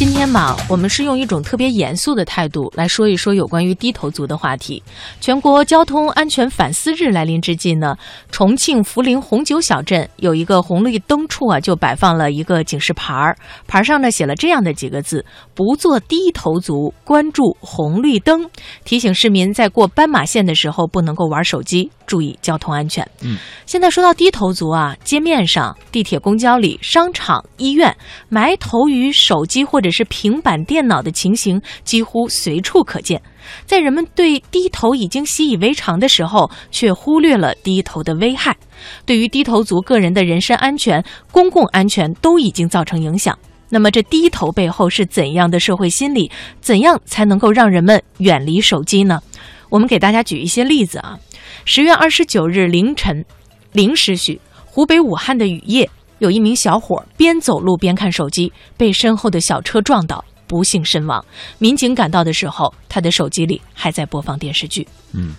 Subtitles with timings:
[0.00, 4.82] 今天嘛，我们是用一种特别严肃的态度来说一说有关于低头族的话题。
[5.20, 7.94] 全国交通安全反思日来临之际呢，
[8.30, 13.36] 重庆涪陵红酒小镇有一个红绿灯处啊，就摆放了一个警示牌儿，
[13.66, 15.22] 牌上呢写了这样的几个字
[15.54, 18.48] ：“不做低头族，关注红绿灯”，
[18.86, 23.06] 提醒市民在过斑马线的时候不能够玩手机，注意交通安全。
[23.20, 23.36] 嗯，
[23.66, 27.94] 现在说到低头族啊，街面上、地铁、公交里、商场、医院，
[28.30, 33.20] 埋头于手机或者是平板电脑的情形几乎随处可见。
[33.66, 38.56] 在人们对低头已经习以为常的时候，却忽略了低头的危害。
[39.04, 43.36] 对于低头族个人的人身安全、公共安全都已经造成影响。
[43.68, 46.30] 那么，这低头背后是怎样的社会心理？
[46.60, 49.20] 怎样才能够让人们远离手机呢？
[49.68, 51.18] 我们给大家举一些例子啊。
[51.64, 53.24] 十月二十九日凌晨
[53.72, 55.88] 零时许，湖北武汉的雨夜，
[56.20, 61.24] 有一名小伙边走路边看手机，被身后的小车撞倒，不幸身亡。
[61.58, 64.86] 民警赶到的时候，他的手机里还在播放电视剧。
[65.12, 65.34] 嗯，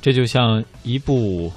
[0.00, 1.50] 这就像一部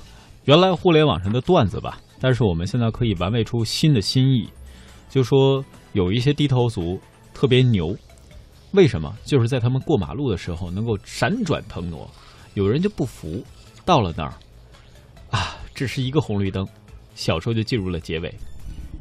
[0.46, 4.50] 原来互联网上的段子吧，但是我们现在可以玩味出新的新意，
[5.10, 7.00] 就说有一些低头族
[7.34, 7.94] 特别牛，
[8.72, 9.14] 为什么？
[9.26, 12.10] 就是在他们过马路的时候能够闪转腾挪，
[12.54, 13.44] 有人就不服，
[13.84, 14.34] 到了那儿
[15.32, 16.66] 啊，只是一个红绿灯，
[17.14, 18.34] 小时候就进入了结尾，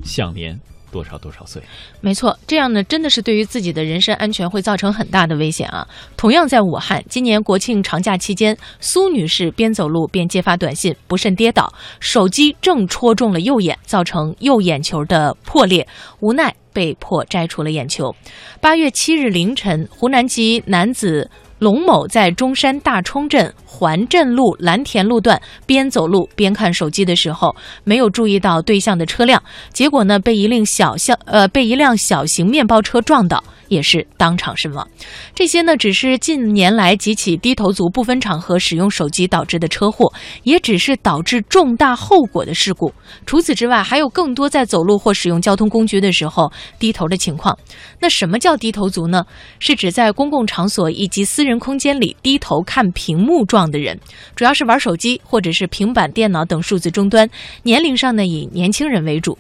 [0.03, 0.59] 享年
[0.91, 1.63] 多少多少岁。
[2.01, 5.87] 没错，这样呢，真的是对于自己的人身安全会造成很大的危险啊。
[6.17, 15.87] 同样在武汉，今年国庆长假期间，苏女士边走路边接发短信，不慎跌倒，手机正戳中了右眼，造成右眼球的破裂，
[16.21, 18.15] 无奈被迫摘除了眼球。
[18.61, 21.31] 八月七日凌晨，湖南籍男子。
[21.59, 29.43] 龙某在中山大冲镇环镇路蓝田路段边走路边看手机的时候，没有注意到对向的车辆，
[29.73, 34.87] 结果呢被一辆小小呃被一辆小型面包车撞倒，也是当场身亡。
[35.35, 42.93] 这些呢只是近年来几起低头族不分场合使用手机导致的车祸，也只是导致重大后果的事故。
[43.27, 47.57] 除此之外，还有更多在走路或使用交通工具的时候低头的情况。
[48.01, 49.25] 那什么叫低头族呢？
[49.59, 53.99] 是指在公共场所以及私人空间里低头看屏幕状的人，
[54.35, 57.29] 主要是玩手机或者是平板电脑等数字终端。
[57.63, 59.39] 年龄上呢，以年轻人为主。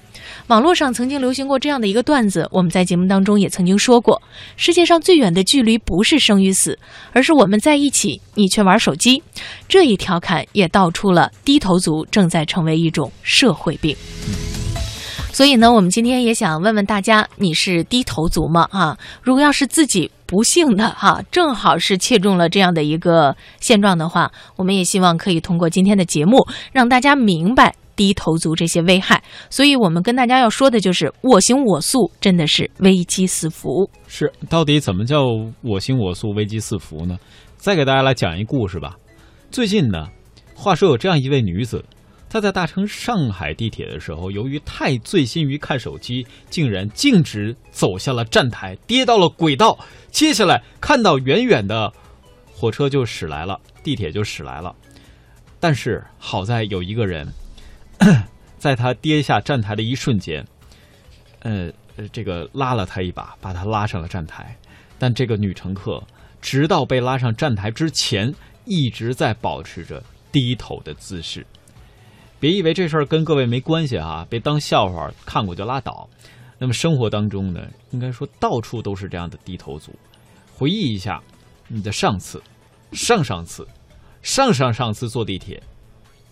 [0.48, 4.17] 网络上曾经流行过这样的一个段子，我们在节目当中也曾经说过：
[4.56, 6.78] 世界上最远的距离不是生与死，
[7.12, 9.22] 而是我们在一起，你却玩手机。
[9.68, 13.96] 这一调侃也道出了低头族正在成为一种社会病。
[15.32, 18.66] 所以呢，我们今天也想问问大家，你是低头族吗？
[18.72, 29.20] 啊，如果要是自己不幸的哈，正好是切中了这样的一个现状的话，我们也希望可以通过今天的节目，让大家明白低头族这些危害。
[29.50, 33.90] 所以我们跟大家要说的就是，我行我素真的是危机四伏。
[34.06, 35.24] 是，到底怎么叫
[35.60, 37.18] 我行我素、危机四伏呢？
[37.56, 38.96] 再给大家来讲一故事吧。
[39.50, 40.06] 最近呢，
[40.54, 41.84] 话说有这样一位女子。
[42.30, 49.78] 他在搭乘上海地铁的时候，由于太醉心于看手机，竟然径直走下了站台，跌到了轨道。
[50.10, 51.90] 接下来看到远远的
[52.52, 54.76] 火车就驶来了，地铁就驶来了。
[55.58, 57.26] 但是好在有一个人，
[58.58, 60.44] 在他跌下站台的一瞬间，
[61.40, 61.70] 呃，
[62.12, 64.56] 这个拉了他一把，把他拉上了站台。
[64.98, 66.02] 但这个女乘客
[66.40, 71.46] 直到被拉上站台之前，一直在保持着低头的姿势。
[72.40, 76.08] 别以为这事儿跟各位没关系啊，别当笑话看过就拉倒。
[76.58, 77.60] 那么生活当中呢，
[77.90, 79.94] 应该说到处都是这样的低头族。
[80.52, 81.22] 回忆一下
[81.68, 82.42] 你的上次、
[82.92, 83.66] 上上次、
[84.22, 85.62] 上上上次坐地铁，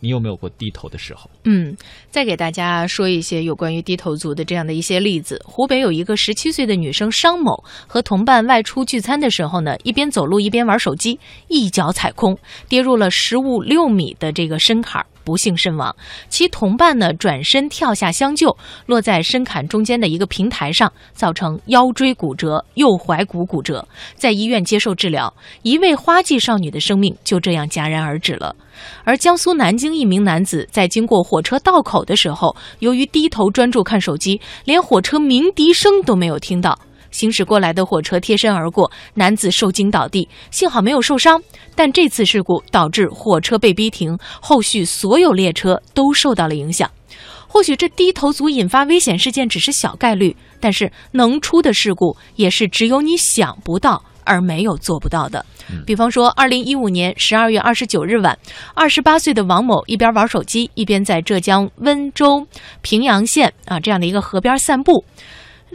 [0.00, 1.30] 你有没有过低头的时候？
[1.44, 1.76] 嗯，
[2.10, 5.40] 再给大家说一些有关于低头族的这样的一些例子。
[5.44, 11.18] 湖北有一个十七岁的女生商某，和同伴外出聚餐的时候呢，一边走路一边玩手机，
[11.48, 12.36] 一脚踩空，
[12.68, 15.06] 跌入了十五六米的这个深坎儿。
[15.26, 15.94] 不幸身亡，
[16.28, 18.56] 其同伴呢转身跳下相救，
[18.86, 25.34] 落在深坎中间的一个平台上，造成腰椎骨折、右踝骨骨折，在医院接受治疗。
[25.62, 28.54] 一位花季少女的生命就这样戛然而止了。
[29.02, 36.78] 而江苏南京一名男子在经过火车道口的时候，由于低头专注看手机，连火车鸣笛声都没有听到。
[37.16, 41.42] 行驶过来的火车贴身而过，男子受惊倒地，幸好没有受伤。
[41.74, 46.90] 但这次事故导致火车被逼停，后续所有列车都受到了影响。
[47.48, 55.42] 或许这低头族引发危险事件只是小概率，但是能出的事故也是只有你想不到而没有做不到的。
[55.86, 58.38] 比方说，二零一五年十二月二十九日晚，
[58.74, 62.46] 二十八岁的王某一边玩手机，一边在浙江温州
[62.82, 65.04] 平阳县啊这样的一个河边散步。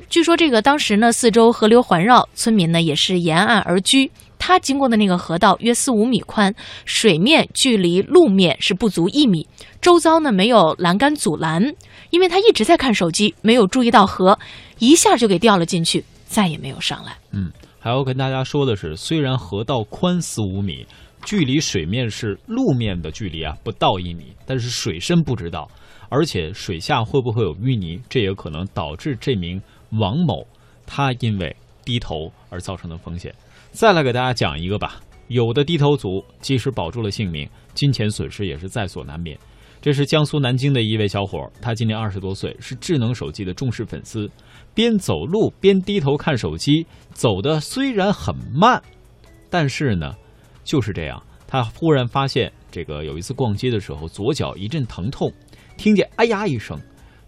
[0.09, 4.11] 据说这个当时呢，四周河流环绕，村民呢也是沿岸而居。
[4.39, 6.53] 他经过的那个河道约四五米宽，
[6.83, 9.47] 水面距离路面是不足一米，
[9.79, 11.75] 周遭呢没有栏杆阻拦。
[12.09, 14.37] 因为他一直在看手机，没有注意到河，
[14.79, 17.15] 一下就给掉了进去，再也没有上来。
[17.31, 20.85] 嗯，还要跟大家说的是，虽然河道宽四五米，
[21.23, 25.69] 距离水面是路面的距离啊不到一米，但是水深不知道，
[26.09, 29.61] 而且水下会不会有淤泥，这也可能导致这名
[29.91, 30.45] 王某
[30.85, 31.55] 他因为
[31.85, 33.33] 低头而造成的风险。
[33.71, 39.37] 再来给大家讲一个吧，有的低头族即使保住了性命，金钱损失也是在所难免。
[39.81, 44.29] 这是江苏南京的一位小伙，他今年二十多岁，是智能手机的忠实粉丝。
[44.75, 48.79] 边走路边低头看手机，走的虽然很慢，
[49.49, 50.15] 但是呢，
[50.63, 51.21] 就是这样。
[51.47, 55.33] 他忽然发现，这个有一次逛街的时候，左脚一阵疼痛，
[55.77, 56.79] 听见“哎呀”一声，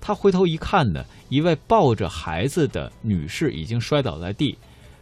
[0.03, 4.57] 他回头一看呢，一位抱着孩子的女士已经摔倒在地。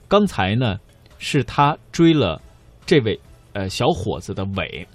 [0.08, 0.80] 刚才呢。
[1.24, 2.42] 是他追了
[2.84, 3.20] 这位
[3.54, 4.88] 呃小伙子的尾，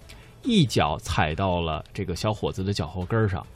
[0.42, 3.46] 一脚踩到了这个小伙子的脚后跟上。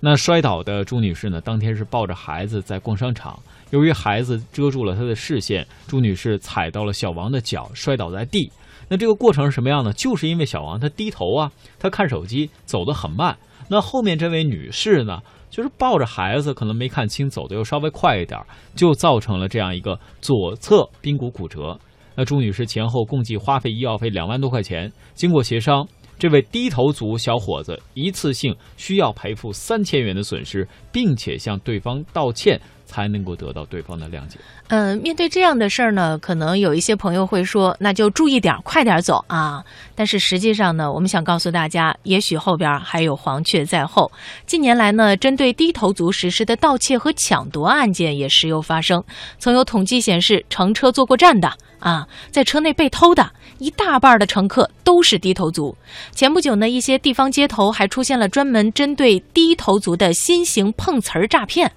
[0.00, 8.52] 那摔倒的朱女士呢，当天是抱着孩子在逛商场，由于孩子遮住了她的视线，朱女士踩到了小王的脚，摔倒在地。
[8.86, 9.90] 那这个过程是什么样呢？
[9.94, 13.34] 就是因为小王他低头啊，他看手机走得很慢。
[13.70, 15.20] 那后面这位女士呢，
[15.50, 18.40] 就是抱着孩子，可能没看清，走的又稍微快一点，
[18.74, 21.78] 就造成了这样一个左侧髌骨骨折。
[22.14, 25.86] 那朱女士前后共计花费医药费两万多块钱，经过协商，
[26.18, 32.60] 这位低头族小伙子一次性需要赔付三千元的损失，并且向对方道歉。
[32.90, 34.36] 才能够得到对方的谅解。
[34.66, 39.64] 嗯，面对这样的事儿呢，可能有一些朋友会说，那就注意点，快点走啊。
[39.94, 44.10] 但是实际上呢，我们想告诉大家，也许后边还有黄雀在后。
[44.44, 49.02] 近年来呢，针对低头族实施的盗窃和抢夺案件也时有发生。
[49.38, 55.76] 曾有统计显示，乘车坐过站的啊，在车内被偷的一大半的乘客都是低头族。
[56.12, 61.70] 前不久呢，一些地方街头还出现了专门针对低头族的新型碰瓷儿诈骗。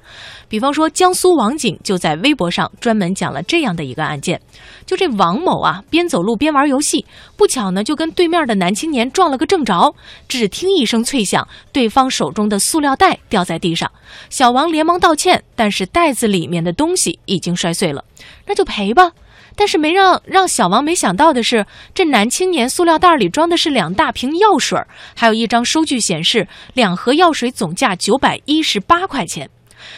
[0.47, 4.39] 比方说，江苏网警就在微博上专门讲了这样的一个案件：
[4.85, 7.05] 就这王某啊，边走路边玩游戏，
[7.35, 9.93] 不巧呢就跟对面的男青年撞了个正着。
[10.29, 13.91] 只听一声脆响，对方手中的塑料袋掉在地上，
[14.29, 18.05] 小王连忙道歉，但是袋子里面的东西已经摔碎了，
[18.45, 19.11] 那就赔吧。
[19.57, 24.79] 但是没让让小王没想到的是，这男青年塑料袋里装的是两大瓶药水，
[25.17, 29.49] 还有一张收据显示，两盒药水总价九百一十八块钱。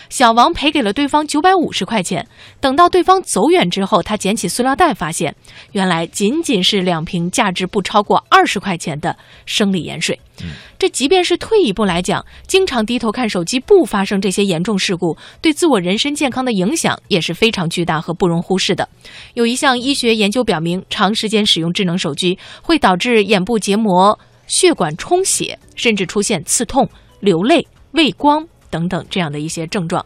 [0.09, 2.27] 小王赔给了对方九百五十块钱。
[2.59, 5.35] 等到对方走远之后，他捡起塑料袋，发现
[5.71, 9.15] 原来仅仅是两瓶价值不超过二十块钱的
[9.45, 10.19] 生理盐水。
[10.77, 18.87] 这即便是退一步来讲，经常低头看手机不发生这些严重事故，对自我人身健康的影响也是非常巨大和不容忽视的。
[19.33, 26.89] 有一项医学研究表明，长时间使用智能手机会导致眼部结膜、血管充血，甚至出现刺痛、
[27.21, 28.45] 流泪、畏光。
[28.75, 30.05] 等等，这样的一些症状。